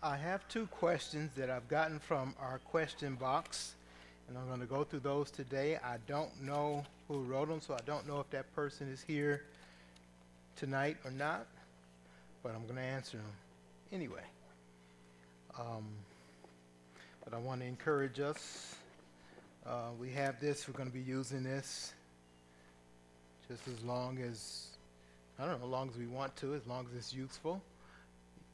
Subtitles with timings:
[0.00, 3.74] I have two questions that I've gotten from our question box,
[4.28, 5.76] and I'm going to go through those today.
[5.84, 9.42] I don't know who wrote them, so I don't know if that person is here
[10.54, 11.48] tonight or not,
[12.44, 13.26] but I'm going to answer them
[13.90, 14.22] anyway.
[15.58, 15.84] Um,
[17.24, 18.76] but I want to encourage us.
[19.66, 21.92] Uh, we have this, we're going to be using this
[23.48, 24.68] just as long as,
[25.40, 27.60] I don't know, as long as we want to, as long as it's useful.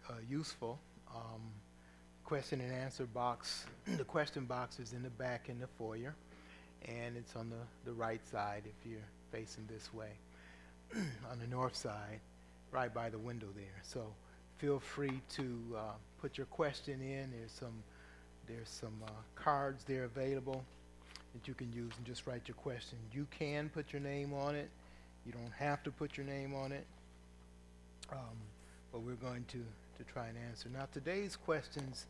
[0.09, 0.79] Uh, useful.
[1.15, 1.41] Um,
[2.25, 6.15] question and answer box, the question box is in the back in the foyer,
[6.87, 8.99] and it's on the, the right side if you're
[9.31, 10.11] facing this way.
[11.31, 12.21] on the north side,
[12.71, 13.83] right by the window there.
[13.83, 14.07] So
[14.59, 15.81] feel free to uh,
[16.21, 17.31] put your question in.
[17.37, 17.83] There's some,
[18.49, 20.65] there's some uh, cards there available
[21.35, 22.99] that you can use and just write your question.
[23.13, 24.69] You can put your name on it.
[25.27, 26.87] You don't have to put your name on it.
[28.13, 28.37] Um,
[28.93, 29.59] but we're going to,
[29.97, 30.69] to try and answer.
[30.73, 32.07] Now, today's questions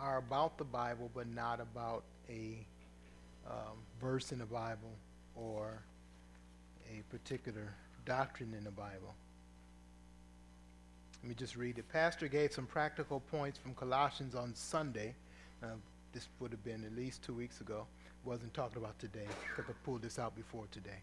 [0.00, 2.66] are about the Bible, but not about a
[3.46, 4.92] um, verse in the Bible
[5.36, 5.82] or
[6.90, 9.14] a particular doctrine in the Bible.
[11.22, 11.88] Let me just read it.
[11.88, 15.14] Pastor gave some practical points from Colossians on Sunday.
[15.62, 15.68] Uh,
[16.12, 17.86] this would have been at least two weeks ago.
[18.24, 21.00] Wasn't talking about today because I pulled this out before today.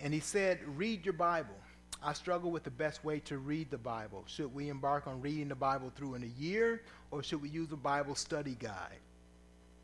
[0.00, 1.56] And he said, Read your Bible.
[2.02, 4.24] I struggle with the best way to read the Bible.
[4.26, 7.72] Should we embark on reading the Bible through in a year, or should we use
[7.72, 9.00] a Bible study guide?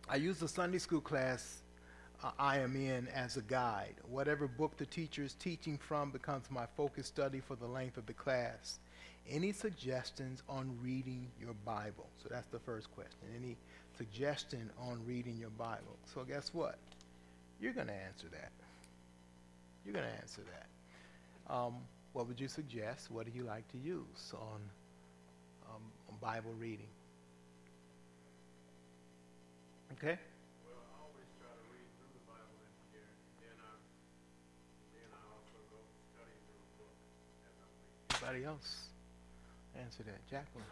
[0.08, 1.62] I use the Sunday school class
[2.22, 3.94] uh, I am in as a guide.
[4.08, 8.06] Whatever book the teacher is teaching from becomes my focus study for the length of
[8.06, 8.78] the class.
[9.28, 12.08] Any suggestions on reading your Bible?
[12.22, 13.18] So that's the first question.
[13.36, 13.56] Any
[13.96, 15.96] suggestion on reading your Bible?
[16.12, 16.78] So guess what?
[17.60, 18.52] You're going to answer that.
[19.84, 21.52] You're going to answer that.
[21.52, 21.74] Um,
[22.12, 23.10] what would you suggest?
[23.10, 24.60] What do you like to use on,
[25.68, 26.88] um, on Bible reading?
[29.92, 30.18] Okay?
[38.22, 38.88] Anybody else
[39.78, 40.26] answer that?
[40.30, 40.64] Jacqueline.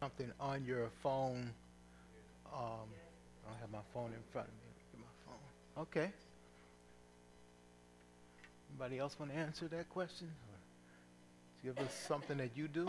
[0.00, 1.50] Something on your phone.
[2.52, 2.86] Um,
[3.44, 4.65] I don't have my phone in front of me.
[5.78, 6.10] Okay.
[8.70, 10.28] Anybody else want to answer that question?
[10.50, 10.58] Or
[11.62, 12.88] give us something that you do.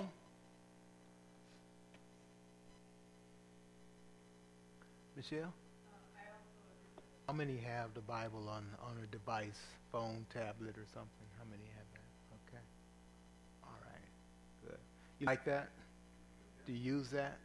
[5.15, 5.53] Michelle?
[7.27, 9.59] How many have the Bible on, on a device,
[9.91, 11.27] phone, tablet, or something?
[11.37, 12.47] How many have that?
[12.47, 12.63] Okay.
[13.63, 14.69] All right.
[14.69, 14.79] Good.
[15.19, 15.69] You like that?
[16.65, 17.37] Do you use that?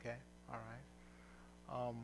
[0.00, 0.16] Okay.
[0.48, 1.88] All right.
[1.88, 1.96] Um,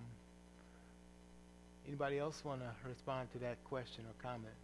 [1.86, 4.54] anybody else want to respond to that question or comment?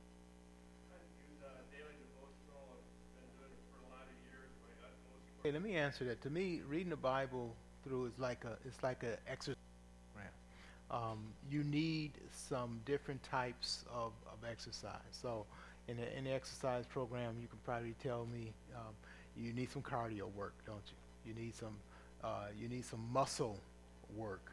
[5.43, 6.23] Hey, let me answer that.
[6.23, 9.57] To me, reading the Bible through is like a it's like an exercise
[10.93, 11.19] um,
[11.51, 15.01] you need some different types of, of exercise.
[15.11, 15.47] So
[15.89, 18.95] in the, in the exercise program, you can probably tell me um,
[19.37, 21.33] you need some cardio work, don't you?
[21.33, 21.77] You need some,
[22.23, 23.59] uh, you need some muscle
[24.15, 24.53] work.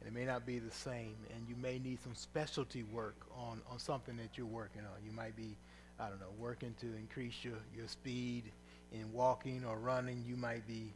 [0.00, 3.60] And it may not be the same, and you may need some specialty work on,
[3.70, 5.04] on something that you're working on.
[5.04, 5.56] You might be,
[5.98, 8.44] I don't know, working to increase your, your speed
[8.92, 10.24] in walking or running.
[10.26, 10.92] You might be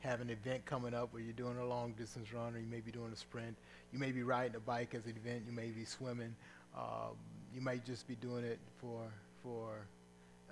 [0.00, 2.80] have an event coming up where you're doing a long distance run or you may
[2.80, 3.56] be doing a sprint.
[3.92, 5.44] You may be riding a bike as an event.
[5.46, 6.34] You may be swimming.
[6.76, 7.14] Um,
[7.54, 9.02] you might just be doing it for,
[9.44, 9.86] for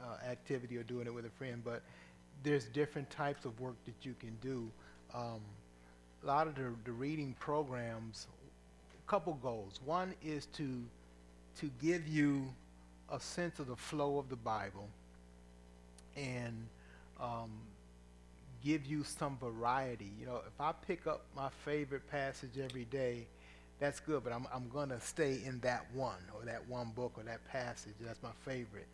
[0.00, 1.62] uh, activity or doing it with a friend.
[1.64, 1.82] But
[2.44, 4.70] there's different types of work that you can do.
[5.12, 5.40] Um,
[6.22, 8.26] a lot of the, the reading programs,
[8.92, 9.80] a couple goals.
[9.84, 10.82] One is to,
[11.60, 12.46] to give you
[13.10, 14.88] a sense of the flow of the Bible
[16.16, 16.66] and
[17.20, 17.50] um,
[18.64, 20.10] give you some variety.
[20.18, 23.26] You know, if I pick up my favorite passage every day,
[23.78, 27.12] that's good, but I'm, I'm going to stay in that one or that one book
[27.16, 27.94] or that passage.
[28.00, 28.86] That's my favorite.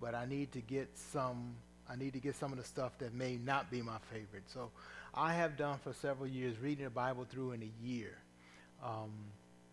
[0.00, 1.54] But I need to get some,
[1.88, 4.42] I need to get some of the stuff that may not be my favorite.
[4.48, 4.70] So
[5.14, 8.16] I have done for several years reading the Bible through in a year.
[8.82, 9.10] Um,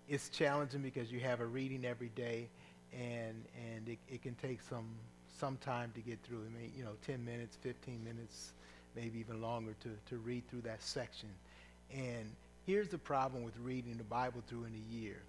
[0.08, 2.50] it's challenging because you have a reading every day
[2.94, 4.88] and, and it, it can take some,
[5.40, 6.42] some time to get through.
[6.46, 8.52] I mean, you know, 10 minutes, 15 minutes,
[8.96, 11.30] maybe even longer to, to read through that section.
[11.94, 12.30] And
[12.66, 15.22] here's the problem with reading the Bible through in a year.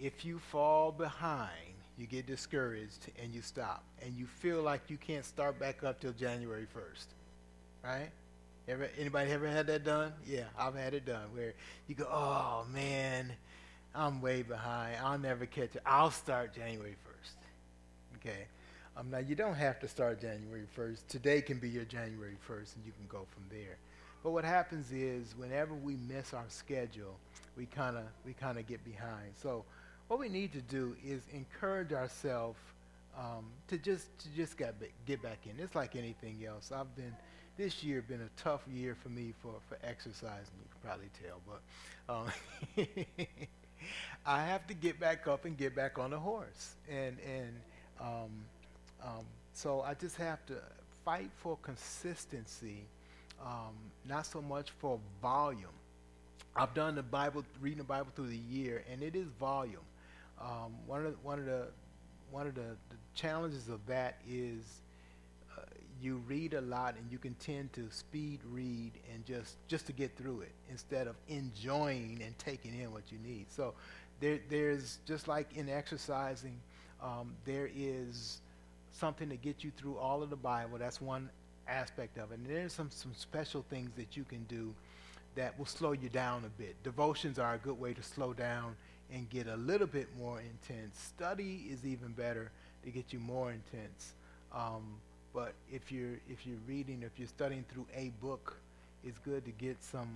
[0.00, 1.50] If you fall behind,
[1.98, 3.84] you get discouraged and you stop.
[4.02, 7.06] And you feel like you can't start back up till January 1st.
[7.82, 8.10] Right?
[8.68, 10.12] Ever, anybody ever had that done?
[10.26, 11.54] Yeah, I've had it done where
[11.86, 13.32] you go, oh man,
[13.94, 14.96] I'm way behind.
[15.02, 15.82] I'll never catch it.
[15.86, 18.16] I'll start January 1st.
[18.16, 18.46] Okay.
[18.96, 21.06] Um, now, you don't have to start January 1st.
[21.08, 23.76] Today can be your January 1st, and you can go from there.
[24.24, 27.16] But what happens is, whenever we miss our schedule,
[27.56, 29.32] we kind of we kind of get behind.
[29.40, 29.64] So,
[30.08, 32.58] what we need to do is encourage ourselves
[33.16, 34.74] um, to just to just get
[35.06, 35.62] get back in.
[35.62, 36.72] It's like anything else.
[36.72, 37.14] I've been
[37.56, 40.54] this year been a tough year for me for for exercising.
[40.62, 42.86] You can probably tell, but um,
[44.26, 47.60] I have to get back up and get back on the horse, and and
[48.00, 48.30] um,
[49.02, 50.54] um, so I just have to
[51.04, 52.84] fight for consistency,
[53.40, 53.74] um,
[54.06, 55.70] not so much for volume.
[56.54, 59.84] I've done the Bible, reading the Bible through the year, and it is volume.
[60.40, 61.68] Um, one of the, one of the
[62.30, 64.62] one of the, the challenges of that is
[66.00, 69.92] you read a lot and you can tend to speed read and just just to
[69.92, 73.46] get through it instead of enjoying and taking in what you need.
[73.50, 73.74] So
[74.20, 76.58] there, there's just like in exercising,
[77.02, 78.40] um, there is
[78.92, 80.78] something to get you through all of the Bible.
[80.78, 81.28] That's one
[81.68, 82.38] aspect of it.
[82.38, 84.74] And there's some some special things that you can do
[85.34, 86.82] that will slow you down a bit.
[86.82, 88.74] Devotions are a good way to slow down
[89.12, 90.98] and get a little bit more intense.
[90.98, 92.50] Study is even better
[92.84, 94.14] to get you more intense.
[94.52, 94.82] Um,
[95.36, 98.56] but if you're if you're reading, if you're studying through a book,
[99.04, 100.08] it's good to get some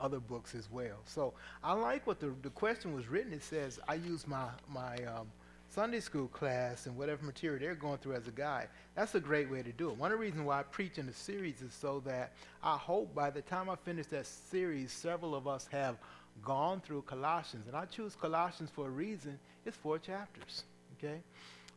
[0.00, 0.98] other books as well.
[1.06, 1.32] So
[1.62, 3.32] I like what the the question was written.
[3.32, 5.28] It says I use my my um,
[5.70, 8.66] Sunday school class and whatever material they're going through as a guide.
[8.96, 9.96] That's a great way to do it.
[9.96, 13.14] One of the reasons why I preach in the series is so that I hope
[13.14, 15.98] by the time I finish that series, several of us have
[16.42, 17.68] gone through Colossians.
[17.68, 19.38] And I choose Colossians for a reason.
[19.64, 20.64] It's four chapters.
[20.98, 21.20] Okay?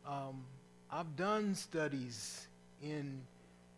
[0.04, 0.42] Um,
[0.90, 2.47] I've done studies
[2.82, 3.20] in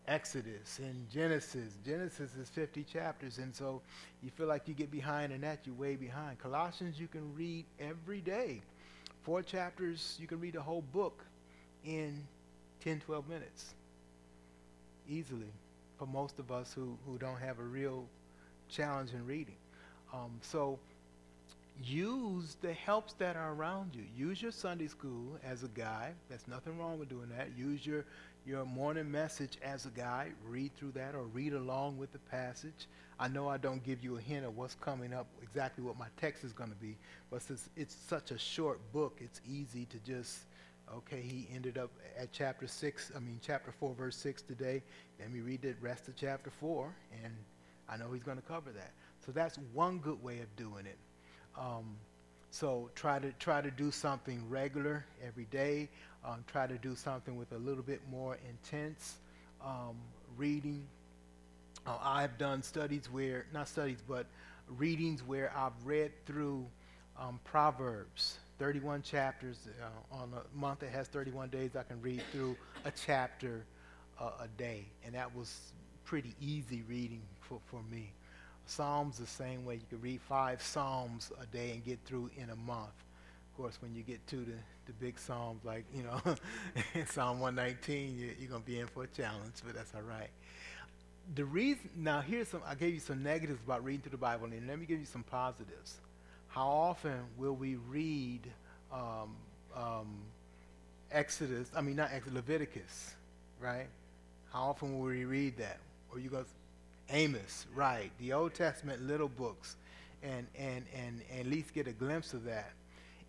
[0.06, 1.74] Exodus, in Genesis.
[1.84, 3.80] Genesis is 50 chapters, and so
[4.22, 6.38] you feel like you get behind in that, you're way behind.
[6.38, 8.60] Colossians, you can read every day.
[9.22, 11.24] Four chapters, you can read the whole book
[11.84, 12.24] in
[12.82, 13.74] 10, 12 minutes.
[15.08, 15.52] Easily.
[15.98, 18.06] For most of us who, who don't have a real
[18.68, 19.56] challenge in reading.
[20.12, 20.78] Um, so
[21.82, 24.04] use the helps that are around you.
[24.16, 26.14] Use your Sunday school as a guide.
[26.28, 27.50] There's nothing wrong with doing that.
[27.56, 28.04] Use your,
[28.46, 30.32] your morning message as a guide.
[30.48, 32.88] Read through that or read along with the passage.
[33.18, 36.06] I know I don't give you a hint of what's coming up, exactly what my
[36.16, 36.96] text is going to be,
[37.30, 40.38] but since it's such a short book, it's easy to just,
[40.94, 44.82] okay, he ended up at chapter 6, I mean, chapter 4, verse 6 today.
[45.18, 47.34] Let me read the rest of chapter 4, and
[47.90, 48.92] I know he's going to cover that.
[49.24, 50.98] So that's one good way of doing it.
[51.58, 51.96] Um,
[52.50, 55.88] so try to try to do something regular every day.
[56.24, 59.16] Um, try to do something with a little bit more intense
[59.64, 59.96] um,
[60.36, 60.86] reading
[61.86, 64.26] uh, I've done studies where, not studies, but
[64.68, 66.66] readings where I've read through
[67.18, 69.56] um, Proverbs, 31 chapters.
[69.80, 73.64] Uh, on a month that has 31 days, I can read through a chapter
[74.20, 74.84] uh, a day.
[75.04, 75.72] And that was
[76.04, 78.12] pretty easy reading for, for me.
[78.66, 79.76] Psalms the same way.
[79.76, 82.88] You can read five Psalms a day and get through in a month.
[83.50, 84.52] Of course, when you get to the,
[84.92, 86.20] the big Psalms, like, you know,
[87.06, 90.30] Psalm 119, you, you're going to be in for a challenge, but that's all right
[91.34, 94.46] the reason now here's some I gave you some negatives about reading through the Bible,
[94.46, 95.98] and let me give you some positives.
[96.48, 98.40] How often will we read
[98.92, 99.36] um,
[99.76, 100.16] um,
[101.12, 101.70] Exodus?
[101.76, 103.14] I mean, not Exodus, Leviticus,
[103.60, 103.86] right?
[104.52, 105.78] How often will we read that?
[106.12, 106.44] Or you go
[107.10, 108.10] Amos, right?
[108.18, 109.76] The Old Testament little books,
[110.22, 112.72] and and and, and at least get a glimpse of that.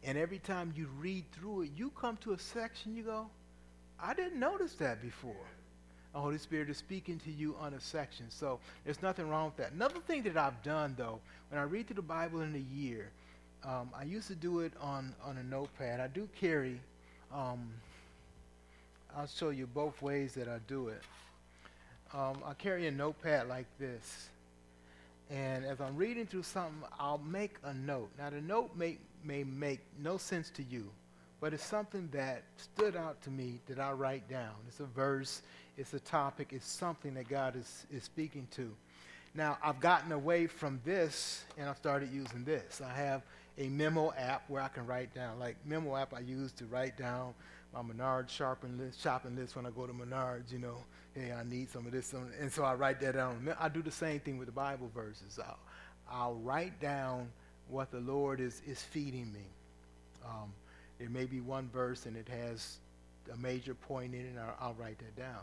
[0.04, 3.28] And every time you read through it, you come to a section, you go,
[4.00, 5.36] I didn't notice that before
[6.14, 8.26] the Holy Spirit is speaking to you on a section.
[8.30, 9.72] So there's nothing wrong with that.
[9.72, 13.12] Another thing that I've done, though, when I read through the Bible in a year,
[13.64, 16.00] um, I used to do it on, on a notepad.
[16.00, 16.82] I do carry,
[17.34, 17.70] um,
[19.16, 21.02] I'll show you both ways that I do it.
[22.14, 24.30] Um, I carry a notepad like this.
[25.30, 28.10] And as I'm reading through something, I'll make a note.
[28.18, 30.90] Now, the note may, may make no sense to you,
[31.40, 34.54] but it's something that stood out to me that I write down.
[34.68, 35.42] It's a verse,
[35.78, 38.72] it's a topic, it's something that God is, is speaking to.
[39.34, 42.82] Now, I've gotten away from this and I've started using this.
[42.82, 43.24] I have
[43.58, 46.98] a memo app where I can write down, like memo app I use to write
[46.98, 47.34] down
[47.74, 50.78] my Menards shopping list, shopping list when I go to Menards, you know,
[51.14, 53.56] hey, I need some of this, some, and so I write that down.
[53.60, 55.40] I do the same thing with the Bible verses.
[55.42, 55.60] I'll,
[56.10, 57.32] I'll write down
[57.72, 59.46] what the Lord is, is feeding me.
[60.26, 60.54] Um,
[61.00, 62.78] there may be one verse and it has
[63.34, 65.42] a major point in it, and I'll, I'll write that down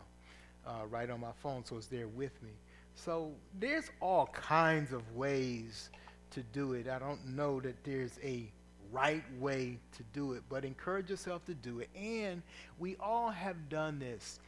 [0.65, 2.51] uh, right on my phone so it's there with me.
[2.95, 5.89] So there's all kinds of ways
[6.31, 6.87] to do it.
[6.87, 8.51] I don't know that there's a
[8.91, 11.89] right way to do it, but encourage yourself to do it.
[11.95, 12.41] And
[12.77, 14.39] we all have done this.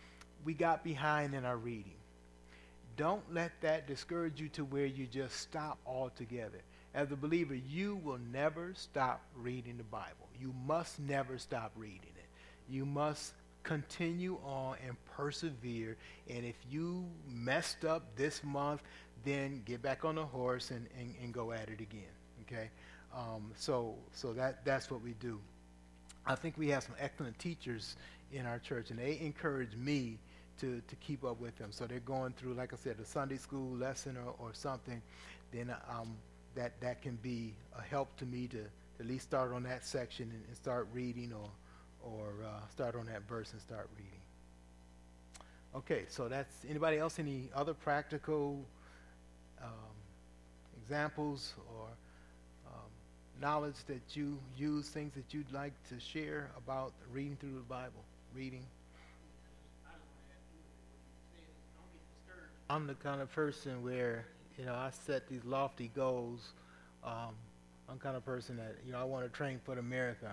[0.43, 1.93] We got behind in our reading.
[2.97, 6.61] Don't let that discourage you to where you just stop altogether.
[6.93, 10.27] As a believer, you will never stop reading the Bible.
[10.39, 12.25] You must never stop reading it.
[12.69, 13.33] You must
[13.63, 15.95] continue on and persevere.
[16.29, 18.81] And if you messed up this month,
[19.23, 22.11] then get back on the horse and, and, and go at it again.
[22.41, 22.69] Okay?
[23.15, 25.39] Um, so so that, that's what we do.
[26.25, 27.95] I think we have some excellent teachers
[28.31, 30.17] in our church, and they encourage me
[30.59, 31.71] to, to keep up with them.
[31.71, 35.01] So they're going through, like I said, a Sunday school lesson or, or something.
[35.51, 36.15] Then um,
[36.55, 39.85] that, that can be a help to me to, to at least start on that
[39.85, 41.49] section and, and start reading or,
[42.03, 44.11] or uh, start on that verse and start reading.
[45.73, 47.17] Okay, so that's anybody else?
[47.17, 48.65] Any other practical
[49.61, 49.69] um,
[50.81, 51.87] examples or
[52.67, 52.89] um,
[53.39, 58.03] knowledge that you use, things that you'd like to share about reading through the Bible,
[58.35, 58.65] reading?
[62.69, 64.25] I'm the kind of person where
[64.61, 66.53] you know I set these lofty goals.
[67.03, 67.33] Um,
[67.89, 70.29] I'm kind of person that you know I want to train for the marathon,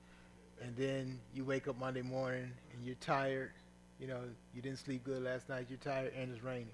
[0.62, 3.52] and then you wake up Monday morning and you're tired.
[3.98, 4.20] You know
[4.54, 5.68] you didn't sleep good last night.
[5.70, 6.68] You're tired and it's raining,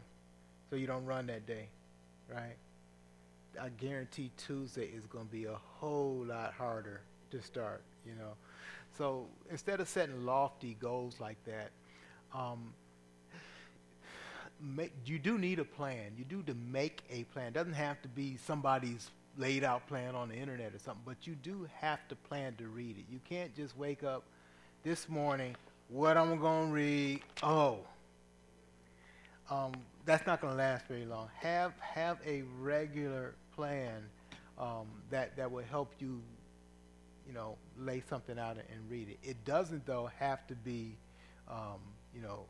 [0.68, 1.68] so you don't run that day,
[2.28, 2.56] right?
[3.60, 7.82] I guarantee Tuesday is going to be a whole lot harder to start.
[8.04, 8.32] You know,
[8.98, 11.70] so instead of setting lofty goals like that.
[12.34, 12.74] Um,
[14.62, 16.12] make, you do need a plan.
[16.16, 17.48] You do to make a plan.
[17.48, 21.26] It doesn't have to be somebody's laid out plan on the internet or something, but
[21.26, 23.04] you do have to plan to read it.
[23.10, 24.24] You can't just wake up
[24.82, 25.56] this morning,
[25.88, 27.20] what I'm going to read.
[27.42, 27.78] Oh,
[29.50, 29.72] um,
[30.04, 31.28] that's not going to last very long.
[31.40, 34.02] Have have a regular plan
[34.58, 36.20] um, that that will help you,
[37.26, 39.18] you know, lay something out and read it.
[39.22, 40.96] It doesn't though have to be,
[41.48, 41.80] um,
[42.14, 42.44] you know,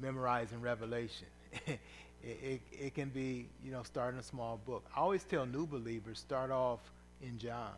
[0.00, 1.26] memorizing Revelation.
[1.66, 1.78] it,
[2.22, 4.84] it, it, can be, you know, starting a small book.
[4.96, 6.80] I always tell new believers, start off
[7.22, 7.72] in John.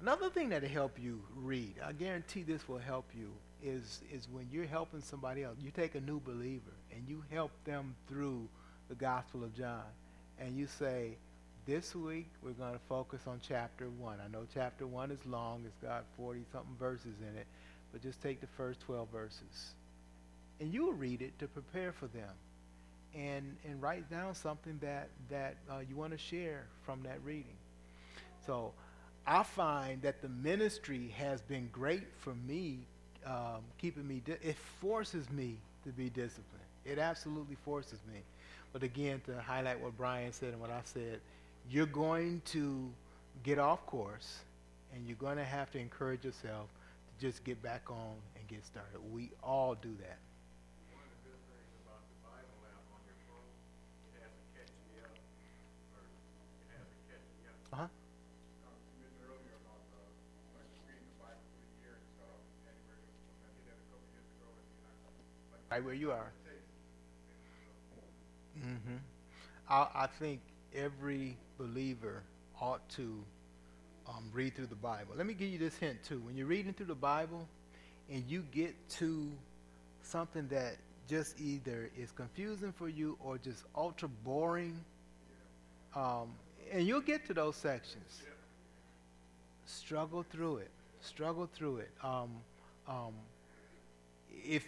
[0.00, 3.30] Another thing that'll help you read, I guarantee this will help you,
[3.62, 7.50] is, is when you're helping somebody else, you take a new believer and you help
[7.64, 8.48] them through
[8.88, 9.82] the Gospel of John.
[10.38, 11.16] And you say,
[11.66, 14.18] this week we're going to focus on chapter 1.
[14.24, 17.46] I know chapter 1 is long, it's got 40 something verses in it,
[17.92, 19.74] but just take the first 12 verses.
[20.60, 22.30] And you'll read it to prepare for them
[23.14, 27.56] and and write down something that that uh, you want to share from that reading.
[28.46, 28.72] So
[29.26, 32.78] I find that the ministry has been great for me,
[33.26, 34.22] um, keeping me.
[34.24, 36.64] Di- it forces me to be disciplined.
[36.84, 38.20] It absolutely forces me.
[38.72, 41.20] But again, to highlight what Brian said and what I said,
[41.70, 42.90] you're going to
[43.42, 44.38] get off course,
[44.94, 46.68] and you're going to have to encourage yourself
[47.08, 48.98] to just get back on and get started.
[49.12, 50.18] We all do that.
[65.70, 66.30] Right where you are.
[68.58, 68.96] Mm-hmm.
[69.68, 70.40] I, I think
[70.74, 72.22] every believer
[72.60, 73.22] ought to
[74.08, 75.14] um, read through the Bible.
[75.16, 76.20] Let me give you this hint too.
[76.20, 77.46] When you're reading through the Bible
[78.10, 79.30] and you get to
[80.02, 80.76] something that
[81.08, 84.78] just either is confusing for you or just ultra boring,
[85.94, 86.28] um,
[86.72, 88.22] and you'll get to those sections.
[89.66, 90.70] Struggle through it.
[91.00, 91.90] Struggle through it.
[92.02, 92.30] Um,
[92.88, 93.12] um,
[94.30, 94.66] if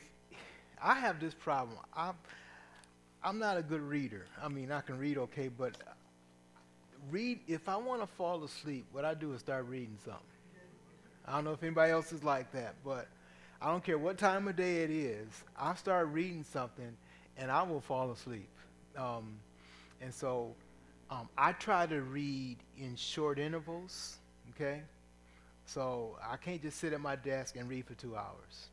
[0.82, 1.78] I have this problem.
[1.94, 2.14] I'm,
[3.22, 4.26] I'm not a good reader.
[4.42, 5.76] I mean, I can read okay, but
[7.10, 10.22] read, if I want to fall asleep, what I do is start reading something.
[11.26, 13.08] I don't know if anybody else is like that, but
[13.60, 15.28] I don't care what time of day it is.
[15.58, 16.96] I start reading something
[17.36, 18.48] and I will fall asleep.
[18.96, 19.38] Um,
[20.00, 20.54] and so
[21.10, 24.16] um, I try to read in short intervals,
[24.54, 24.82] okay?
[25.66, 28.68] So I can't just sit at my desk and read for two hours.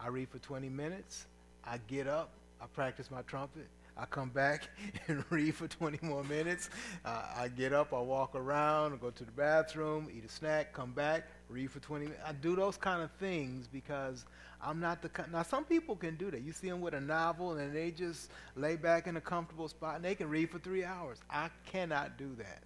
[0.00, 1.26] I read for 20 minutes.
[1.64, 2.30] I get up.
[2.60, 3.66] I practice my trumpet.
[3.96, 4.68] I come back
[5.08, 6.70] and read for 20 more minutes.
[7.04, 10.72] Uh, I get up, I walk around, I go to the bathroom, eat a snack,
[10.72, 12.22] come back, read for 20 minutes.
[12.26, 14.24] I do those kind of things because
[14.60, 15.30] I'm not the kind.
[15.30, 16.42] Now, some people can do that.
[16.42, 19.96] You see them with a novel and they just lay back in a comfortable spot
[19.96, 21.18] and they can read for three hours.
[21.30, 22.62] I cannot do that.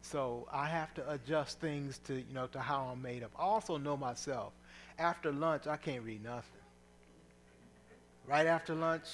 [0.00, 3.32] So I have to adjust things to, you know, to how I'm made up.
[3.36, 4.52] I also know myself
[4.98, 6.60] after lunch, I can't read nothing.
[8.26, 9.06] Right after lunch,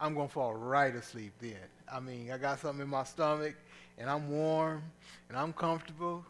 [0.00, 1.56] I'm going to fall right asleep then.
[1.92, 3.54] I mean, I got something in my stomach,
[3.98, 4.82] and I'm warm,
[5.28, 6.24] and I'm comfortable,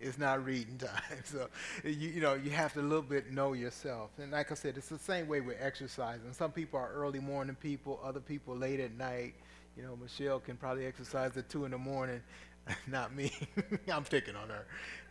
[0.00, 1.22] It's not reading time.
[1.24, 1.48] So,
[1.84, 4.10] you, you know, you have to a little bit know yourself.
[4.18, 6.32] And like I said, it's the same way with exercising.
[6.32, 9.34] Some people are early morning people, other people late at night.
[9.76, 12.22] You know, Michelle can probably exercise at 2 in the morning.
[12.86, 13.32] not me.
[13.92, 14.66] I'm picking on her.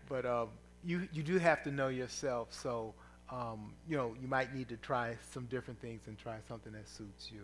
[0.10, 0.50] But um,
[0.86, 2.50] you, you do have to know yourself.
[2.52, 2.94] So,
[3.32, 6.88] um, you know, you might need to try some different things and try something that
[6.88, 7.42] suits you.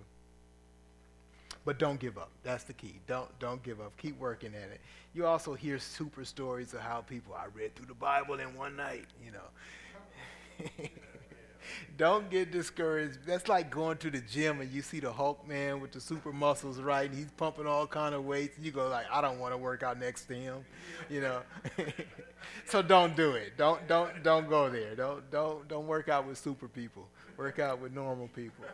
[1.65, 2.31] But don't give up.
[2.43, 2.95] That's the key.
[3.05, 3.95] Don't don't give up.
[3.97, 4.81] Keep working at it.
[5.13, 8.75] You also hear super stories of how people I read through the Bible in one
[8.75, 10.87] night, you know.
[11.97, 13.19] don't get discouraged.
[13.27, 16.33] That's like going to the gym and you see the Hulk man with the super
[16.33, 17.07] muscles, right?
[17.07, 19.57] And he's pumping all kind of weights, and you go like, I don't want to
[19.57, 20.65] work out next to him,
[21.09, 21.41] you know.
[22.65, 23.57] so don't do it.
[23.57, 24.95] Don't don't don't go there.
[24.95, 27.07] Don't don't don't work out with super people.
[27.37, 28.65] Work out with normal people.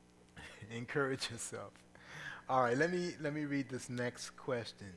[0.70, 1.72] Encourage yourself.
[2.48, 4.92] All right, let me let me read this next question.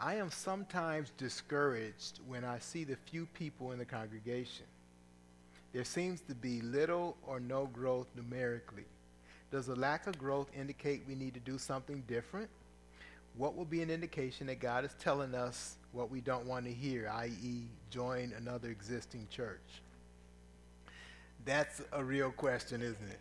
[0.00, 4.66] I am sometimes discouraged when I see the few people in the congregation.
[5.72, 8.86] There seems to be little or no growth numerically.
[9.50, 12.50] Does a lack of growth indicate we need to do something different?
[13.36, 16.72] What will be an indication that God is telling us what we don't want to
[16.72, 19.82] hear, i.e., join another existing church?
[21.44, 23.20] That's a real question, isn't it?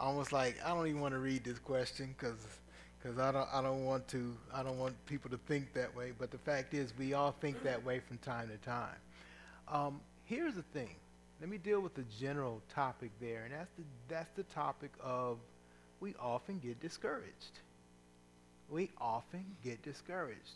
[0.00, 2.44] Almost like I don't even want to read this question because
[3.02, 6.12] because I don't, I don't want to, I don't want people to think that way.
[6.16, 8.96] But the fact is, we all think that way from time to time.
[9.68, 10.94] Um, here's the thing.
[11.40, 15.38] Let me deal with the general topic there, and that's the, that's the topic of
[16.00, 17.58] we often get discouraged.
[18.72, 20.54] We often get discouraged.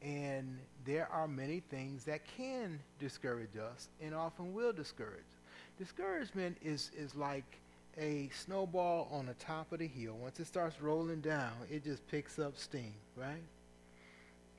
[0.00, 5.24] And there are many things that can discourage us and often will discourage.
[5.78, 7.58] Discouragement is, is like
[7.98, 12.06] a snowball on the top of the hill, once it starts rolling down, it just
[12.08, 13.42] picks up steam, right?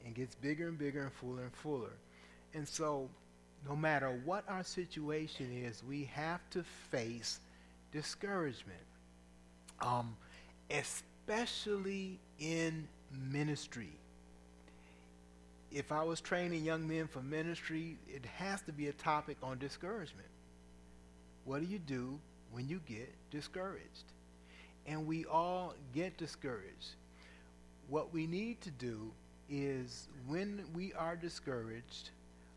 [0.06, 1.94] And gets bigger and bigger and fuller and fuller.
[2.54, 3.10] And so,
[3.68, 7.40] no matter what our situation is, we have to face
[7.92, 8.78] discouragement,
[9.82, 10.16] um,
[10.72, 13.92] especially in ministry.
[15.72, 19.58] If I was training young men for ministry, it has to be a topic on
[19.58, 20.30] discouragement.
[21.46, 22.20] What do you do
[22.52, 24.14] when you get discouraged.
[24.86, 26.96] And we all get discouraged.
[27.90, 29.12] What we need to do
[29.50, 32.10] is when we are discouraged,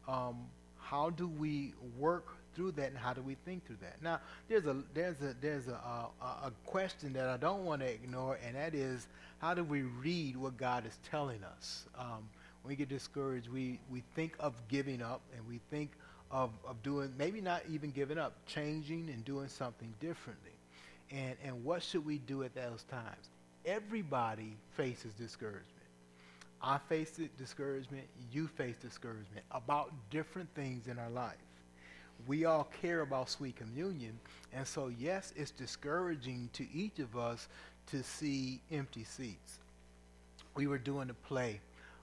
[0.09, 0.47] um,
[0.79, 4.03] how do we work through that and how do we think through that?
[4.03, 7.89] Now, there's a there's a there's a, a, a question that I don't want to
[7.89, 9.07] ignore, and that is
[9.39, 11.87] how do we read what God is telling us?
[11.99, 12.29] Um,
[12.63, 15.91] when we get discouraged, we we think of giving up, and we think
[16.31, 20.53] of, of doing, maybe not even giving up, changing and doing something differently.
[21.11, 23.31] And, and what should we do at those times?
[23.65, 25.67] Everybody faces discouragement.
[26.63, 31.35] I face discouragement, you face discouragement about different things in our life.
[32.31, 34.21] We all care about sweet communion,
[34.53, 37.49] and so yes, it's discouraging to each of us
[37.89, 39.59] to see empty seats.
[40.55, 41.59] We were doing a play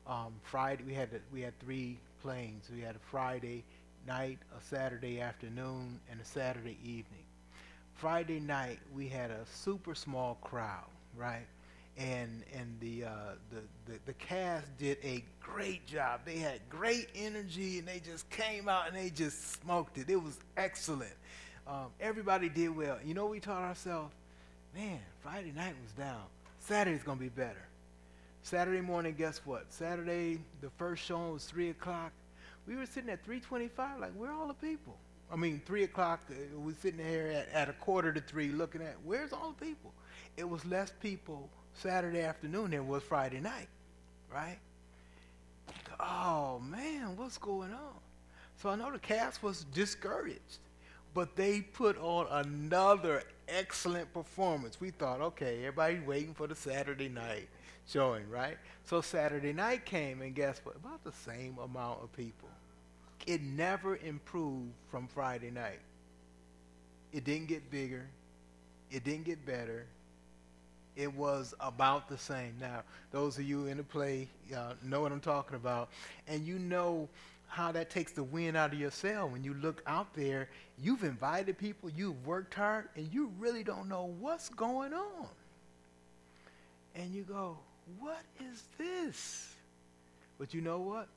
[0.05, 0.83] um, Friday.
[0.85, 2.69] We had we had three planes.
[2.75, 3.63] We had a Friday,
[4.05, 7.23] night, a Saturday afternoon, and a Saturday evening.
[7.95, 11.47] Friday night we had a super small crowd, right?
[11.97, 13.09] And and the, uh,
[13.49, 16.21] the the the cast did a great job.
[16.25, 20.09] They had great energy, and they just came out and they just smoked it.
[20.09, 21.15] It was excellent.
[21.67, 22.97] Um, everybody did well.
[23.03, 24.13] You know, we taught ourselves,
[24.75, 26.21] man, Friday night was down.
[26.59, 27.65] Saturday's gonna be better.
[28.43, 29.65] Saturday morning, guess what?
[29.73, 32.13] Saturday, the first show was three o'clock
[32.67, 34.97] we were sitting at 325, like, where are all the people?
[35.31, 38.81] I mean, 3 o'clock, uh, we sitting here at, at a quarter to 3 looking
[38.81, 39.93] at, where's all the people?
[40.35, 41.49] It was less people
[41.81, 43.67] Saturday afternoon than was Friday night,
[44.33, 44.57] right?
[45.99, 47.99] Oh, man, what's going on?
[48.61, 50.59] So I know the cast was discouraged,
[51.13, 54.81] but they put on another excellent performance.
[54.81, 57.47] We thought, okay, everybody's waiting for the Saturday night
[57.87, 58.57] showing, right?
[58.83, 60.75] So Saturday night came, and guess what?
[60.75, 62.49] About the same amount of people.
[63.25, 65.79] It never improved from Friday night.
[67.11, 68.07] It didn't get bigger.
[68.91, 69.85] It didn't get better.
[70.97, 72.55] It was about the same.
[72.59, 72.81] Now,
[73.11, 75.89] those of you in the play uh, know what I'm talking about,
[76.27, 77.07] and you know
[77.47, 80.49] how that takes the wind out of your sail when you look out there.
[80.81, 85.27] You've invited people, you've worked hard, and you really don't know what's going on.
[86.95, 87.57] And you go,
[87.99, 89.53] what is this?
[90.39, 91.07] But you know what?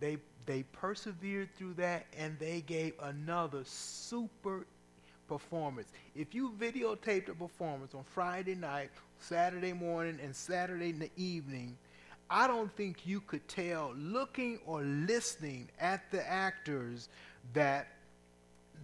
[0.00, 4.66] They, they persevered through that and they gave another super
[5.28, 5.88] performance.
[6.14, 11.76] If you videotaped a performance on Friday night, Saturday morning, and Saturday in the evening,
[12.28, 17.08] I don't think you could tell looking or listening at the actors
[17.52, 17.88] that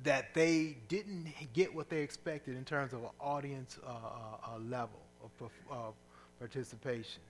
[0.04, 5.00] that they didn't get what they expected in terms of an audience uh, uh, level
[5.22, 5.76] of uh,
[6.38, 7.22] participation.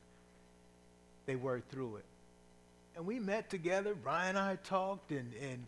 [1.26, 2.04] They worked through it.
[2.96, 3.94] And we met together.
[3.94, 5.66] Brian and I talked, and, and,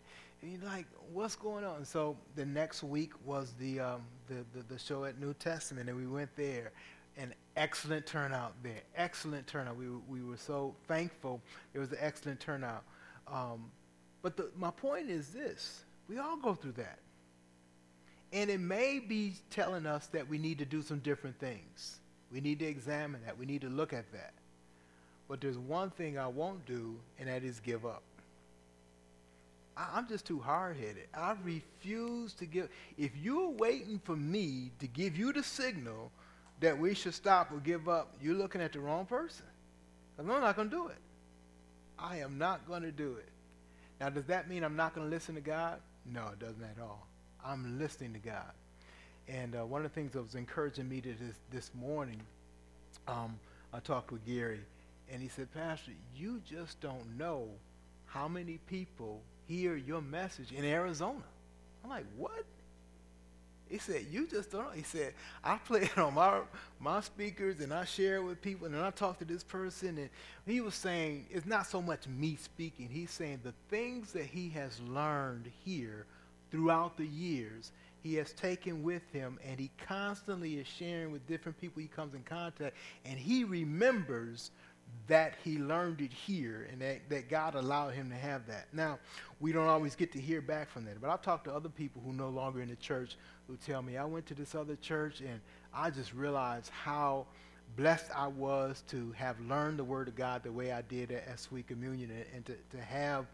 [0.53, 1.85] and like, what's going on?
[1.85, 5.97] So the next week was the, um, the, the, the show at New Testament, and
[5.97, 6.71] we went there
[7.17, 8.81] an excellent turnout there.
[8.95, 9.77] Excellent turnout.
[9.77, 11.41] We, we were so thankful.
[11.73, 12.83] It was an excellent turnout.
[13.27, 13.71] Um,
[14.21, 16.99] but the, my point is this we all go through that.
[18.33, 21.99] And it may be telling us that we need to do some different things.
[22.31, 23.37] We need to examine that.
[23.37, 24.33] We need to look at that.
[25.27, 28.03] But there's one thing I won't do, and that is give up.
[29.77, 31.07] I, am just too hard headed.
[31.13, 32.69] I refuse to give.
[32.97, 36.11] If you're waiting for me to give you the signal
[36.61, 39.45] that we should stop or give up, you're looking at the wrong person.
[40.17, 40.97] I'm not going to do it.
[41.99, 43.29] I am not going to do it.
[43.99, 45.79] Now, does that mean I'm not going to listen to God?
[46.05, 47.07] No, it doesn't at all.
[47.43, 48.51] I'm listening to God.
[49.27, 52.21] And uh, one of the things that was encouraging me to this, this morning,
[53.07, 53.39] um,
[53.73, 54.61] I talked with Gary,
[55.11, 57.49] and he said, Pastor, you just don't know
[58.05, 61.23] how many people hear your message in Arizona.
[61.83, 62.43] I'm like, what?
[63.69, 64.73] He said, you just don't.
[64.75, 66.41] He said, I play it on my,
[66.79, 69.97] my speakers and I share it with people and I talk to this person.
[69.97, 70.09] And
[70.45, 72.89] he was saying, it's not so much me speaking.
[72.91, 76.05] He's saying the things that he has learned here
[76.51, 77.71] throughout the years,
[78.03, 82.13] he has taken with him and he constantly is sharing with different people he comes
[82.13, 82.75] in contact.
[83.03, 84.51] And he remembers
[85.07, 88.67] that he learned it here and that, that God allowed him to have that.
[88.73, 88.99] Now,
[89.39, 92.01] we don't always get to hear back from that, but I've talked to other people
[92.03, 95.21] who no longer in the church who tell me, I went to this other church
[95.21, 95.39] and
[95.73, 97.27] I just realized how
[97.75, 101.39] blessed I was to have learned the Word of God the way I did at,
[101.39, 103.25] Sweet Communion and, and to, to have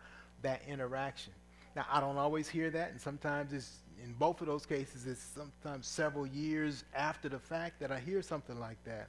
[0.41, 1.33] that interaction.
[1.75, 5.25] Now, I don't always hear that, and sometimes it's, in both of those cases, it's
[5.35, 9.07] sometimes several years after the fact that I hear something like that.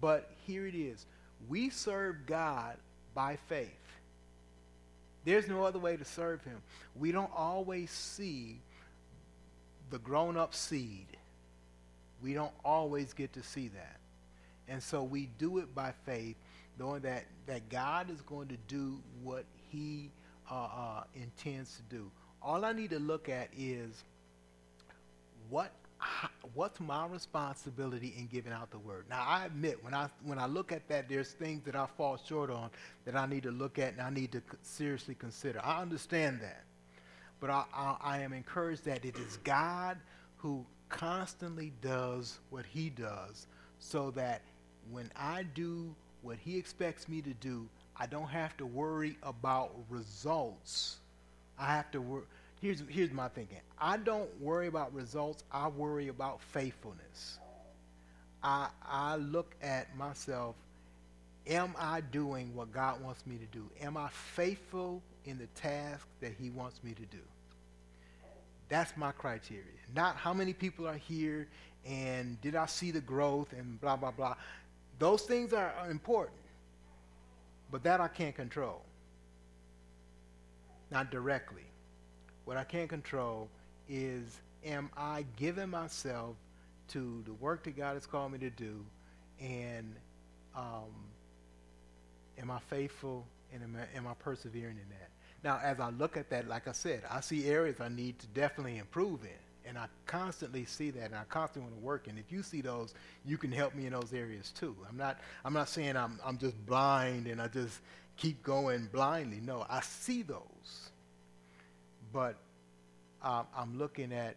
[0.00, 1.06] But here it is.
[1.48, 2.76] We serve God
[3.14, 3.70] by faith.
[5.24, 6.62] There's no other way to serve him.
[6.94, 8.60] We don't always see
[9.90, 11.06] the grown up seed.
[12.22, 14.00] We don't always get to see that.
[14.68, 16.36] And so we do it by faith,
[16.78, 20.10] knowing that, that God is going to do what he
[20.50, 22.10] uh, uh, intends to do.
[22.42, 24.02] All I need to look at is
[25.48, 25.72] what
[26.54, 29.04] what's my responsibility in giving out the word?
[29.08, 32.16] Now, I admit when I when I look at that, there's things that I fall
[32.16, 32.70] short on
[33.04, 35.60] that I need to look at and I need to seriously consider.
[35.64, 36.64] I understand that,
[37.40, 39.98] but I, I, I am encouraged that it is God
[40.36, 43.46] who constantly does what He does,
[43.78, 44.42] so that
[44.90, 49.72] when I do what He expects me to do, I don't have to worry about
[49.88, 50.98] results.
[51.58, 52.24] I have to worry
[52.66, 57.38] here's, here's my thinking I don't worry about results, I worry about faithfulness.
[58.42, 60.54] I, I look at myself
[61.46, 63.64] am I doing what God wants me to do?
[63.80, 67.22] Am I faithful in the task that He wants me to do?
[68.68, 69.62] That's my criteria.
[69.94, 71.46] Not how many people are here
[71.86, 74.34] and did I see the growth and blah, blah, blah.
[74.98, 76.36] Those things are, important,
[77.70, 78.82] but that I can't control.
[80.90, 81.62] Not directly.
[82.46, 83.48] What I can't control
[83.88, 86.36] is am I giving myself
[86.88, 88.84] to the work that God has called me to do
[89.40, 89.94] and
[90.54, 90.94] um,
[92.38, 95.10] am I faithful and am I, am I persevering in that?
[95.42, 98.26] Now, as I look at that, like I said, I see areas I need to
[98.28, 99.68] definitely improve in.
[99.68, 102.06] And I constantly see that, and I constantly want to work.
[102.06, 104.76] And if you see those, you can help me in those areas too.
[104.88, 107.80] I'm not, I'm not saying I'm, I'm just blind and I just
[108.16, 109.40] keep going blindly.
[109.40, 110.90] No, I see those
[112.12, 112.36] but
[113.22, 114.36] uh, I'm looking at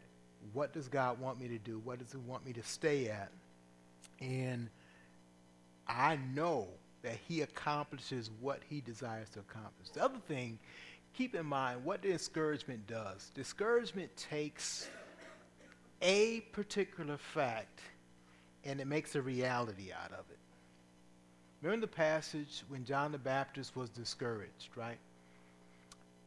[0.53, 1.81] what does God want me to do?
[1.83, 3.29] What does He want me to stay at?
[4.19, 4.69] And
[5.87, 6.67] I know
[7.03, 9.89] that He accomplishes what He desires to accomplish.
[9.93, 10.59] The other thing,
[11.13, 13.31] keep in mind what discouragement does.
[13.33, 14.89] Discouragement takes
[16.01, 17.81] a particular fact
[18.63, 20.37] and it makes a reality out of it.
[21.61, 24.97] Remember the passage when John the Baptist was discouraged, right?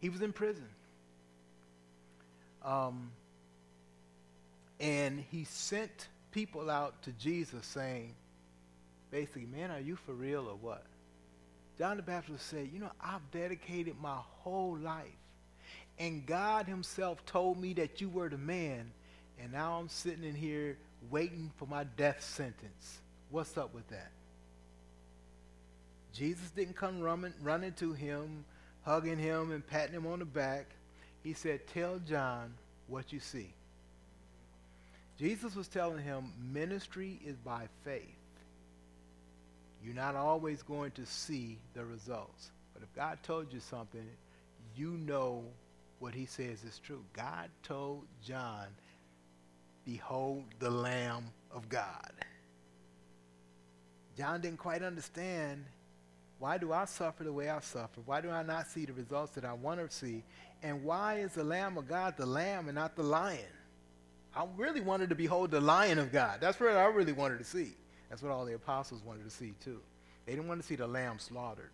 [0.00, 0.68] He was in prison.
[2.64, 3.10] Um,
[4.80, 8.14] and he sent people out to Jesus saying,
[9.10, 10.84] basically, man, are you for real or what?
[11.78, 15.06] John the Baptist said, you know, I've dedicated my whole life.
[15.98, 18.90] And God himself told me that you were the man.
[19.40, 20.78] And now I'm sitting in here
[21.10, 23.00] waiting for my death sentence.
[23.30, 24.10] What's up with that?
[26.12, 28.44] Jesus didn't come running, running to him,
[28.82, 30.66] hugging him and patting him on the back.
[31.22, 32.54] He said, Tell John
[32.88, 33.52] what you see.
[35.18, 38.02] Jesus was telling him, Ministry is by faith.
[39.84, 42.50] You're not always going to see the results.
[42.72, 44.06] But if God told you something,
[44.76, 45.44] you know
[45.98, 47.04] what he says is true.
[47.12, 48.66] God told John,
[49.84, 52.12] Behold the Lamb of God.
[54.16, 55.64] John didn't quite understand
[56.38, 58.00] why do I suffer the way I suffer?
[58.04, 60.24] Why do I not see the results that I want to see?
[60.62, 63.40] And why is the Lamb of God the Lamb and not the lion?
[64.34, 66.38] I really wanted to behold the lion of God.
[66.40, 67.72] That's what I really wanted to see.
[68.08, 69.80] That's what all the apostles wanted to see too.
[70.26, 71.70] They didn't want to see the lamb slaughtered.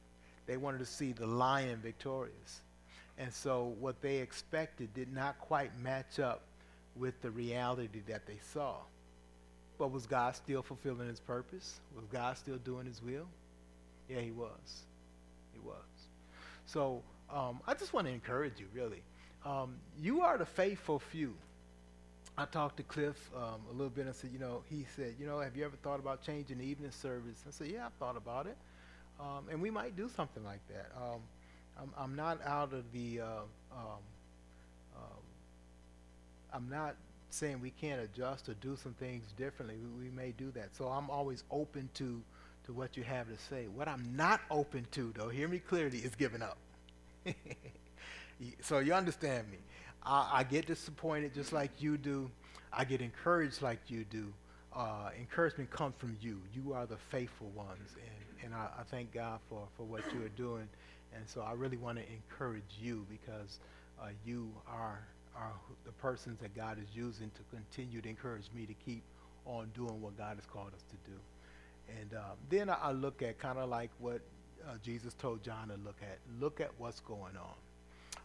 [0.47, 2.61] They wanted to see the lion victorious.
[3.19, 6.43] And so what they expected did not quite match up
[6.97, 8.77] with the reality that they saw.
[9.79, 11.81] But was God still fulfilling his purpose?
[11.95, 13.27] Was God still doing his will?
[14.09, 14.85] Yeah, he was.
[15.53, 15.77] He was.
[16.67, 19.03] So um, I just want to encourage you, really.
[19.45, 21.35] Um, you are the faithful few.
[22.37, 25.27] I talked to Cliff um, a little bit and said, you know, he said, you
[25.27, 27.43] know, have you ever thought about changing the evening service?
[27.47, 28.57] I said, yeah, I've thought about it.
[29.19, 30.93] Um, and we might do something like that.
[30.97, 31.21] Um,
[31.81, 33.41] I'm, I'm, not out of the, uh,
[33.73, 34.03] um,
[36.53, 36.97] I'm not
[37.31, 39.77] saying we can't adjust or do some things differently.
[39.77, 40.75] We, we may do that.
[40.77, 42.23] So I'm always open to,
[42.65, 43.67] to what you have to say.
[43.69, 46.59] What I'm not open to, though, hear me clearly, is giving up.
[48.61, 49.59] so you understand me.
[50.03, 52.31] I, I, get disappointed just like you do.
[52.73, 54.33] I get encouraged like you do.
[54.75, 56.41] Uh, encouragement comes from you.
[56.55, 57.95] You are the faithful ones.
[57.97, 60.69] And, and I, I, thank God for, for what you are doing.
[61.15, 63.61] And so I really want to encourage you because
[64.01, 65.53] uh, you are, are
[65.85, 69.03] the persons that God is using to continue to encourage me to keep
[69.47, 71.17] on doing what God has called us to do.
[72.01, 74.21] And um, then I, I, look at kind of like what
[74.67, 76.19] uh, Jesus told John to look at.
[76.41, 77.55] Look at what's going on.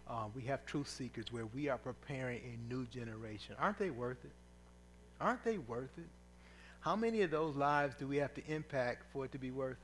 [0.07, 3.55] Uh, we have truth seekers where we are preparing a new generation.
[3.59, 4.31] Aren't they worth it?
[5.21, 6.07] Aren't they worth it?
[6.81, 9.77] How many of those lives do we have to impact for it to be worth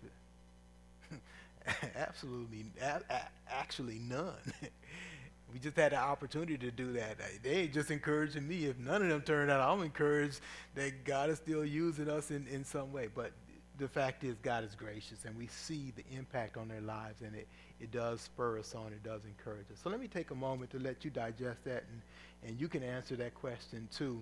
[1.11, 1.19] it?
[1.95, 4.33] Absolutely, a- a- actually none.
[5.53, 7.17] we just had the opportunity to do that.
[7.41, 8.65] They just encouraging me.
[8.65, 10.41] If none of them turn out, I'm encouraged
[10.75, 13.07] that God is still using us in, in some way.
[13.13, 13.31] But
[13.79, 17.33] the fact is, God is gracious, and we see the impact on their lives, and
[17.35, 17.47] it,
[17.79, 19.79] it does spur us on, it does encourage us.
[19.83, 22.01] So let me take a moment to let you digest that, and,
[22.49, 24.21] and you can answer that question too,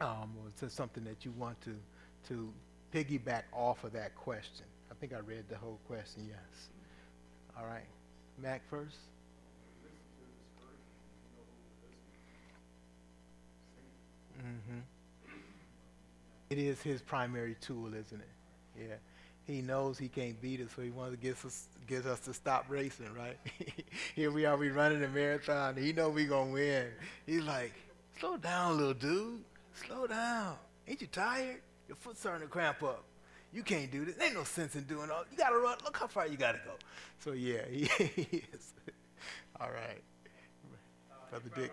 [0.00, 1.74] um, or to something that you want to,
[2.28, 2.52] to
[2.94, 4.66] piggyback off of that question.
[4.90, 6.68] I think I read the whole question, yes.
[7.58, 7.86] All right.
[8.40, 8.96] Mac first.
[14.38, 14.80] Mm-hmm.
[16.50, 18.31] It is his primary tool, isn't it?
[18.78, 18.94] Yeah.
[19.44, 22.34] He knows he can't beat us, so he wants to get us, get us to
[22.34, 23.36] stop racing, right?
[24.14, 25.76] Here we are, we running a marathon.
[25.76, 26.86] He know we going to win.
[27.26, 27.72] He's like,
[28.20, 29.40] slow down, little dude.
[29.74, 30.56] Slow down.
[30.86, 31.60] Ain't you tired?
[31.88, 33.04] Your foot's starting to cramp up.
[33.52, 34.14] You can't do this.
[34.20, 35.24] Ain't no sense in doing all.
[35.30, 35.76] You got to run.
[35.84, 36.72] Look how far you got to go.
[37.18, 37.82] So, yeah, he,
[38.52, 38.72] is.
[39.60, 40.00] all right.
[41.30, 41.72] Brother Dick.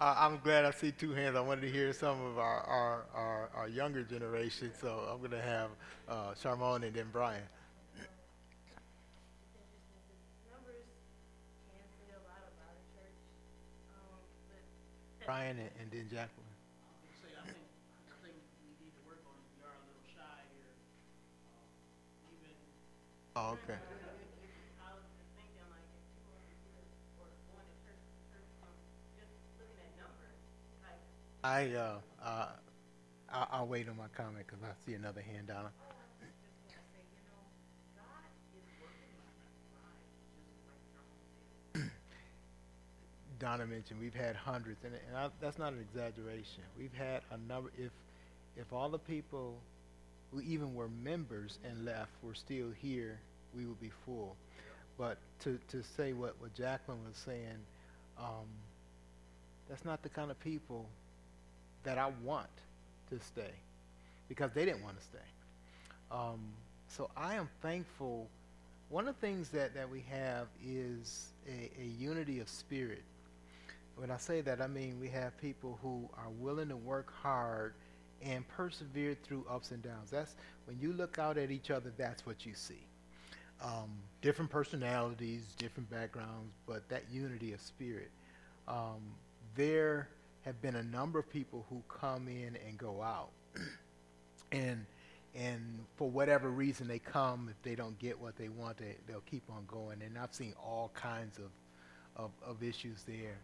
[0.00, 1.36] I'm glad I see two hands.
[1.36, 5.30] I wanted to hear some of our, our, our, our younger generation, so I'm going
[5.30, 5.70] to have
[6.08, 7.42] uh, Charmon and then Brian.
[15.24, 16.42] Brian and, and then Jacqueline.
[23.34, 23.78] Oh, okay.
[31.44, 32.46] I, uh, uh,
[33.32, 35.70] I'll, I'll wait on my comment because I see another hand down.
[43.40, 46.62] Donna mentioned we've had hundreds, and, and I, that's not an exaggeration.
[46.78, 47.70] We've had a number.
[47.76, 47.90] If
[48.56, 49.58] if all the people
[50.30, 53.18] who even were members and left were still here,
[53.54, 54.36] we would be full.
[54.98, 57.58] But to, to say what, what Jacqueline was saying,
[58.18, 58.46] um,
[59.68, 60.86] that's not the kind of people
[61.84, 62.48] that I want
[63.10, 63.52] to stay
[64.28, 65.18] because they didn't want to stay.
[66.10, 66.40] Um,
[66.88, 68.28] so I am thankful.
[68.88, 73.02] One of the things that, that we have is a, a unity of spirit.
[73.96, 77.74] When I say that, I mean we have people who are willing to work hard
[78.22, 80.10] and persevere through ups and downs.
[80.10, 80.34] That's
[80.66, 82.86] when you look out at each other, that's what you see.
[83.62, 83.90] Um,
[84.22, 88.10] different personalities, different backgrounds, but that unity of spirit.
[88.66, 89.00] Um,
[89.54, 90.08] there
[90.44, 93.30] have been a number of people who come in and go out.
[94.52, 94.84] and
[95.34, 99.22] and for whatever reason they come, if they don't get what they want, they, they'll
[99.22, 100.02] keep on going.
[100.02, 101.50] And I've seen all kinds of,
[102.16, 103.38] of, of issues there.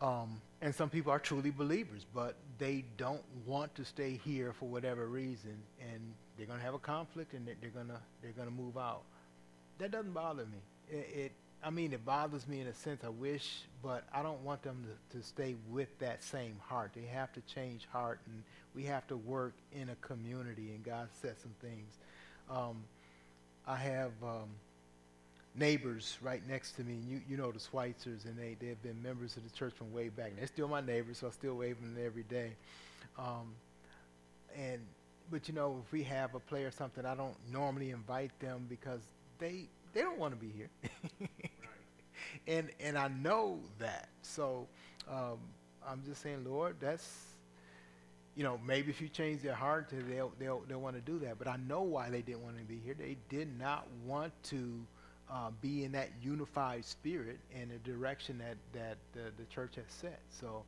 [0.00, 4.68] Um, and some people are truly believers, but they don't want to stay here for
[4.68, 6.00] whatever reason, and
[6.36, 9.02] they're going to have a conflict, and they're, going to they're going to move out.
[9.78, 10.58] That doesn't bother me.
[10.90, 11.32] It, it,
[11.64, 13.02] I mean, it bothers me in a sense.
[13.04, 16.90] I wish, but I don't want them to, to stay with that same heart.
[16.94, 18.42] They have to change heart, and
[18.74, 21.98] we have to work in a community, and God set some things.
[22.50, 22.84] Um,
[23.66, 24.12] I have.
[24.22, 24.48] Um,
[25.54, 26.98] neighbors right next to me.
[27.06, 30.08] You you know the Schweitzers, and they they've been members of the church from way
[30.08, 30.32] back.
[30.36, 32.52] They're still my neighbors, so I still wave them every day.
[33.18, 33.54] Um,
[34.56, 34.80] and
[35.30, 38.66] but you know, if we have a play or something, I don't normally invite them
[38.68, 39.00] because
[39.38, 40.70] they they don't want to be here.
[42.46, 44.08] and and I know that.
[44.22, 44.66] So
[45.10, 45.38] um,
[45.86, 47.08] I'm just saying, Lord, that's
[48.34, 51.38] you know, maybe if you change their heart, they'll they'll they'll want to do that.
[51.38, 52.94] But I know why they didn't want to be here.
[52.94, 54.86] They did not want to
[55.32, 59.84] uh, be in that unified spirit and the direction that, that the, the church has
[59.88, 60.20] set.
[60.28, 60.62] So,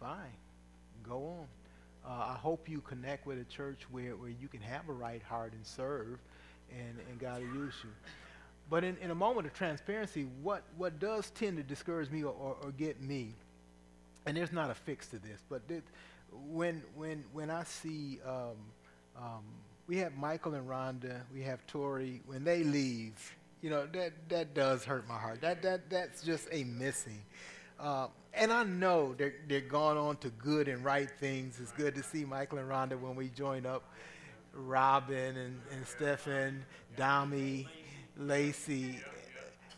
[0.00, 0.32] fine,
[1.08, 1.46] go on.
[2.08, 5.22] Uh, I hope you connect with a church where, where you can have a right
[5.22, 6.20] heart and serve,
[6.70, 7.90] and, and God will use you.
[8.68, 12.34] But in, in a moment of transparency, what, what does tend to discourage me or,
[12.34, 13.34] or, or get me,
[14.26, 15.62] and there's not a fix to this, but
[16.32, 18.56] when, when, when I see, um,
[19.16, 19.44] um,
[19.86, 23.14] we have Michael and Rhonda, we have Tori, when they leave,
[23.62, 25.40] you know that that does hurt my heart.
[25.40, 27.22] That that that's just a missing.
[27.80, 31.58] Uh, and I know they're they're gone on to good and right things.
[31.60, 33.82] It's good to see Michael and Rhonda when we join up.
[34.52, 36.64] Robin and, and Stephen,
[36.96, 37.66] Dami,
[38.16, 39.00] Lacey.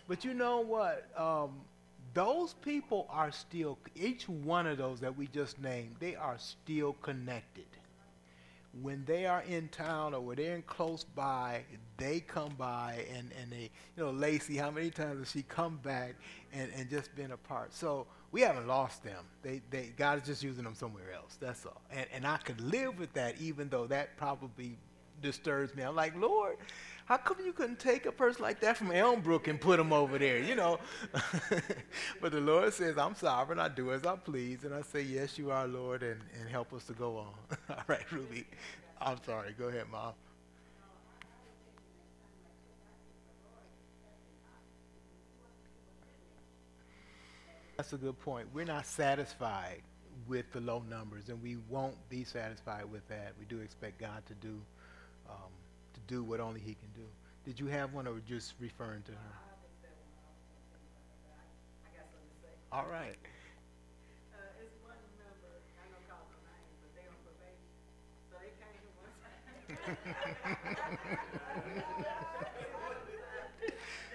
[0.07, 1.09] But you know what?
[1.17, 1.61] Um,
[2.15, 6.95] those people are still, each one of those that we just named, they are still
[6.95, 7.67] connected
[8.83, 11.63] when they are in town or when they're in close by,
[11.97, 15.79] they come by and, and they, you know, Lacey, how many times has she come
[15.83, 16.15] back
[16.53, 17.75] and, and just been apart?
[17.75, 19.25] So we haven't lost them.
[19.43, 21.37] They, they, God is just using them somewhere else.
[21.41, 21.81] That's all.
[21.91, 24.77] And, and I could live with that even though that probably
[25.23, 25.83] disturbs me.
[25.83, 26.57] I'm like, Lord,
[27.09, 30.19] how come you couldn't take a person like that from Elmbrook and put him over
[30.19, 30.79] there, you know?
[32.21, 33.59] but the Lord says, I'm sovereign.
[33.59, 34.65] I do as I please.
[34.65, 37.33] And I say, yes, you are, Lord, and, and help us to go on.
[37.71, 38.45] All right, Ruby.
[39.01, 39.55] I'm sorry.
[39.59, 40.13] Go ahead, Mom.
[47.79, 48.49] That's a good point.
[48.53, 49.81] We're not satisfied
[50.27, 53.33] with the low numbers, and we won't be satisfied with that.
[53.41, 54.61] We do expect God to do
[55.31, 55.49] um,
[56.09, 57.07] do what only he can do.
[57.45, 59.19] Did you have one or just referring to her?
[62.73, 63.17] All right.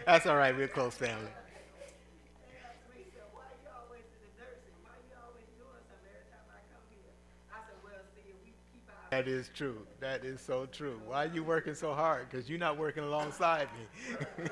[0.05, 0.55] That's all right.
[0.55, 1.29] We're close family.
[9.13, 9.77] That is true.
[9.99, 10.99] That is so true.
[11.05, 12.27] Why are you working so hard?
[12.27, 13.85] Because you're not working alongside me.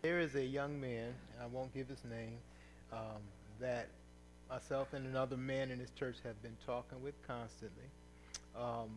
[0.00, 2.38] there is a young man, I won't give his name,
[2.90, 3.20] um,
[3.60, 3.88] that
[4.48, 7.90] myself and another man in his church have been talking with constantly,
[8.58, 8.88] um,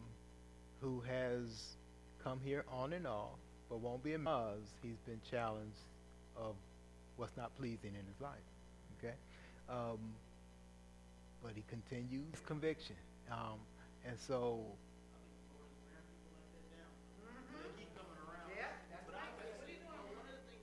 [0.80, 1.76] who has
[2.23, 5.81] come here on and off, but won't be a because he's been challenged
[6.38, 6.56] of
[7.17, 8.47] what's not pleasing in his life.
[8.97, 9.15] Okay?
[9.69, 9.99] Um,
[11.43, 12.95] but he continues conviction.
[13.31, 13.59] Um,
[14.07, 14.61] and so.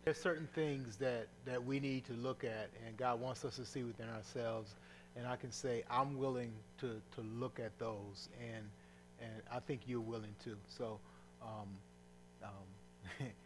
[0.05, 3.65] There's certain things that, that we need to look at, and God wants us to
[3.65, 4.75] see within ourselves.
[5.17, 8.67] And I can say, I'm willing to, to look at those, and,
[9.19, 10.59] and I think you're willing too.
[10.77, 11.01] So,
[11.41, 11.69] um,
[12.43, 12.51] um,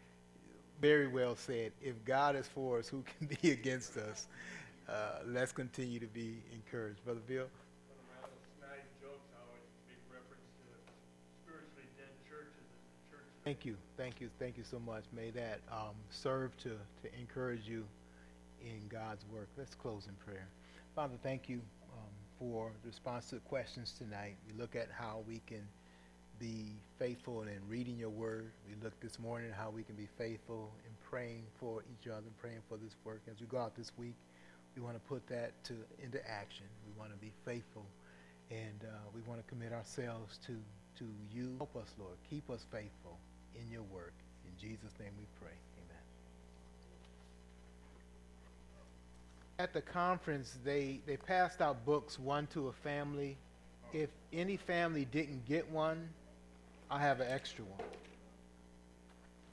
[0.81, 1.71] very well said.
[1.81, 4.27] If God is for us, who can be against us?
[4.87, 7.03] Uh, let's continue to be encouraged.
[7.05, 7.45] Brother Bill?
[13.45, 15.05] Thank you, thank you, thank you so much.
[15.11, 17.83] May that um, serve to, to encourage you
[18.61, 19.47] in God's work.
[19.57, 20.47] Let's close in prayer.
[20.95, 21.61] Father, thank you
[21.93, 24.35] um, for the response to the questions tonight.
[24.45, 25.63] We look at how we can
[26.39, 28.51] be faithful in reading your word.
[28.67, 32.37] We look this morning how we can be faithful in praying for each other and
[32.37, 33.21] praying for this work.
[33.29, 34.15] As we go out this week,
[34.75, 36.65] we want to put that to into action.
[36.85, 37.85] We want to be faithful,
[38.49, 40.55] and uh, we want to commit ourselves to
[40.99, 41.55] to you.
[41.57, 42.15] Help us, Lord.
[42.29, 43.17] Keep us faithful
[43.55, 44.13] in your work.
[44.45, 45.55] In Jesus' name we pray.
[45.77, 46.03] Amen.
[49.57, 53.37] At the conference, they, they passed out books, one to a family.
[53.93, 56.09] If any family didn't get one,
[56.91, 57.79] I have an extra one.